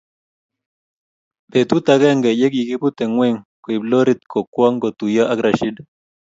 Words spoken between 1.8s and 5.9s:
t akenge ye kikubute ngweng koib lorit kokwong kotuyo ak Rashid.